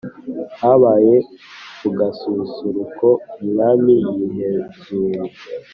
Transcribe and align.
habaye 0.59 1.15
kugasusuruko 1.79 3.07
umwami 3.41 3.95
yihezuye 4.17 5.21